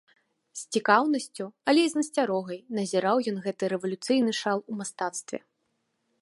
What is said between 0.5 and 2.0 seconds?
З цікаўнасцю, але і з